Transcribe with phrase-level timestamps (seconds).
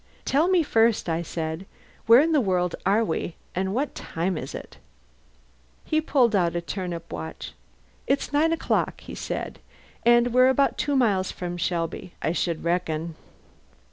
[0.25, 1.67] "Tell me first," I said,
[2.07, 4.77] "where in the world are we, and what time is it?"
[5.85, 7.53] He pulled out a turnip watch.
[8.07, 9.59] "It's nine o'clock," he said,
[10.03, 13.13] "and we're about two miles from Shelby, I should reckon.